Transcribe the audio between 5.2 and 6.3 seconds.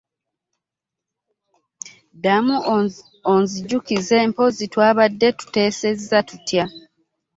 tuteesezza